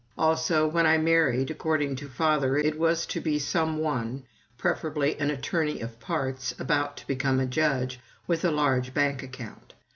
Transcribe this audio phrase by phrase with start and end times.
[0.17, 4.23] Also, when I married, according to father it was to be some one,
[4.57, 9.75] preferably an attorney of parts, about to become a judge, with a large bank account.